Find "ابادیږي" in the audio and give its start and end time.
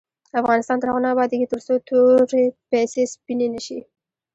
1.13-1.47